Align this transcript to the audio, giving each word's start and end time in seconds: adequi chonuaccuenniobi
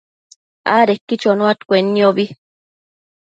adequi 0.77 1.15
chonuaccuenniobi 1.21 2.25